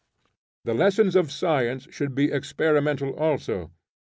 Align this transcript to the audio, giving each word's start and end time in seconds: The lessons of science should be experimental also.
The 0.65 0.73
lessons 0.73 1.15
of 1.15 1.31
science 1.31 1.87
should 1.91 2.15
be 2.15 2.31
experimental 2.31 3.11
also. 3.13 3.69